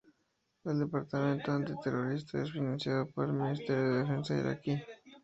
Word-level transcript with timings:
El 0.65 0.79
Departamento 0.79 1.51
Anti-Terrorista 1.51 2.41
es 2.41 2.51
financiado 2.51 3.05
por 3.11 3.25
el 3.27 3.33
Ministerio 3.33 3.83
de 3.83 3.99
Defensa 3.99 4.35
Iraquí. 4.35 4.81